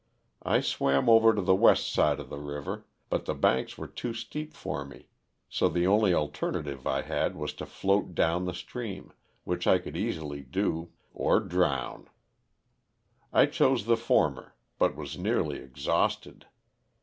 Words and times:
I 0.41 0.61
swam 0.61 1.07
over 1.09 1.31
to 1.35 1.43
the 1.43 1.53
west 1.53 1.93
side 1.93 2.19
of 2.19 2.29
the 2.29 2.39
river, 2.39 2.87
but 3.11 3.25
the 3.25 3.35
banks 3.35 3.77
were 3.77 3.85
too 3.85 4.15
steep 4.15 4.51
for 4.55 4.83
me, 4.83 5.05
so 5.47 5.69
the 5.69 5.85
only 5.85 6.11
alternative 6.11 6.87
I 6.87 7.03
had 7.03 7.35
was 7.35 7.53
to 7.53 7.67
float 7.67 8.15
down 8.15 8.45
the 8.45 8.53
stream, 8.55 9.13
which 9.43 9.67
I 9.67 9.77
could 9.77 9.95
easily 9.95 10.41
do, 10.41 10.91
or 11.13 11.39
drown. 11.39 12.09
I 13.31 13.45
chose 13.45 13.85
the 13.85 13.95
former, 13.95 14.55
but 14.79 14.95
was 14.95 15.19
nearly 15.19 15.59
exhausted. 15.59 16.47